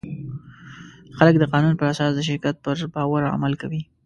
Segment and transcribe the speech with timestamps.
[1.17, 3.81] خلک د قانون پر اساس د شرکت په باور عمل کوي.